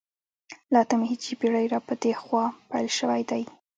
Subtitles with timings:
[0.71, 3.43] له اتمې هجرې پېړۍ را په دې خوا پیل شوی دی